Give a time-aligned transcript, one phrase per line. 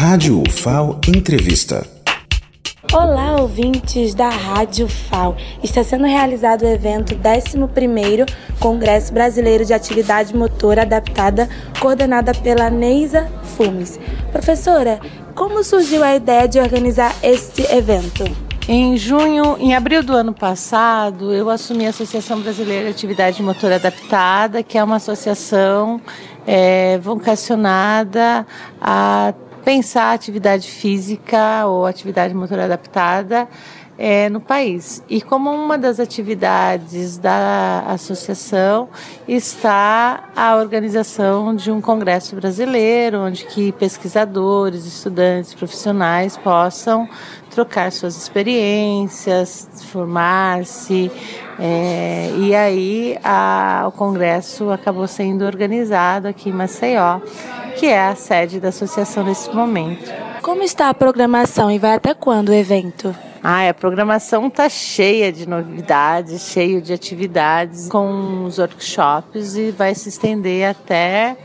[0.00, 1.84] Rádio UFAO Entrevista.
[2.92, 5.36] Olá, ouvintes da Rádio FAO.
[5.60, 8.24] Está sendo realizado o evento 11º
[8.60, 11.48] Congresso Brasileiro de Atividade Motora Adaptada,
[11.80, 13.26] coordenada pela Neisa
[13.56, 13.98] Fumes.
[14.30, 15.00] Professora,
[15.34, 18.22] como surgiu a ideia de organizar este evento?
[18.68, 23.74] Em junho, em abril do ano passado, eu assumi a Associação Brasileira de Atividade Motora
[23.74, 26.00] Adaptada, que é uma associação
[26.46, 28.46] é, vocacionada
[28.80, 29.34] a
[29.68, 33.46] pensar atividade física ou atividade motora adaptada
[33.98, 35.02] é, no país.
[35.08, 38.88] E como uma das atividades da associação
[39.26, 47.08] está a organização de um congresso brasileiro, onde que pesquisadores, estudantes, profissionais possam
[47.50, 51.10] trocar suas experiências, formar-se.
[51.58, 57.20] É, e aí a, o congresso acabou sendo organizado aqui em Maceió
[57.78, 60.12] que é a sede da associação nesse momento.
[60.42, 63.14] Como está a programação e vai até quando o evento?
[63.42, 69.94] Ah, a programação está cheia de novidades, cheio de atividades com os workshops e vai
[69.94, 71.36] se estender até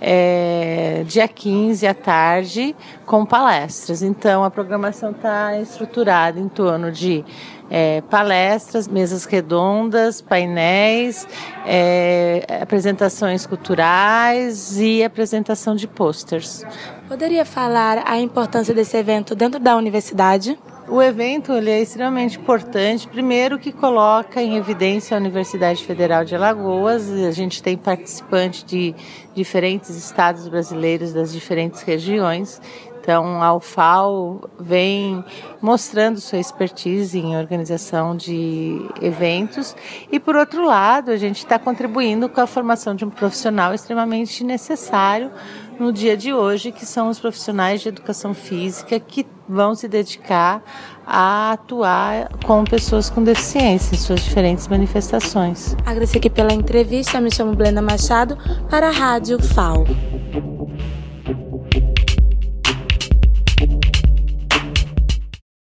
[0.00, 4.02] é, dia 15 à tarde com palestras.
[4.02, 7.24] Então a programação está estruturada em torno de
[7.70, 11.26] é, palestras, mesas redondas, painéis,
[11.66, 16.64] é, apresentações culturais e apresentação de posters.
[17.08, 20.58] Poderia falar a importância desse evento dentro da universidade?
[20.90, 26.34] O evento ele é extremamente importante, primeiro que coloca em evidência a Universidade Federal de
[26.34, 28.94] Alagoas, a gente tem participantes de
[29.34, 32.58] diferentes estados brasileiros das diferentes regiões,
[33.08, 35.24] então, a UFAO vem
[35.62, 39.74] mostrando sua expertise em organização de eventos.
[40.12, 44.44] E, por outro lado, a gente está contribuindo com a formação de um profissional extremamente
[44.44, 45.30] necessário
[45.78, 50.62] no dia de hoje, que são os profissionais de educação física que vão se dedicar
[51.06, 55.74] a atuar com pessoas com deficiência em suas diferentes manifestações.
[55.86, 58.36] Agradeço aqui pela entrevista, me chamo Blenda Machado
[58.68, 59.84] para a Rádio FAO.